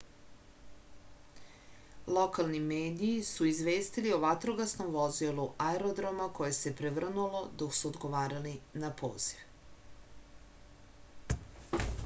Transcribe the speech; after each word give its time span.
lokalni 2.17 2.61
mediji 2.69 3.17
su 3.31 3.47
izvestili 3.49 4.13
o 4.15 4.17
vatrogasnom 4.23 4.89
vozilu 4.95 5.45
aerodroma 5.65 6.27
koje 6.39 6.57
se 6.61 6.73
prevrnulo 6.81 7.41
dok 7.63 7.77
su 7.81 7.91
odgovarali 7.93 8.55
na 8.85 8.89
poziv 9.03 9.45